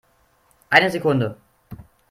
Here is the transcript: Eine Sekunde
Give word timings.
Eine 0.71 0.89
Sekunde 0.89 1.37